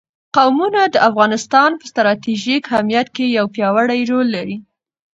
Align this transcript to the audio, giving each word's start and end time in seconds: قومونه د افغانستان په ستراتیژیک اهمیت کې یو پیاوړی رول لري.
قومونه 0.35 0.81
د 0.89 0.95
افغانستان 1.09 1.69
په 1.79 1.85
ستراتیژیک 1.91 2.63
اهمیت 2.69 3.07
کې 3.15 3.25
یو 3.37 3.45
پیاوړی 3.55 4.01
رول 4.11 4.27
لري. 4.35 4.57